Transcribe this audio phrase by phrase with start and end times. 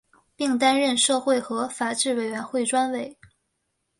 [0.35, 3.15] 并担任社会和法制委员会专委。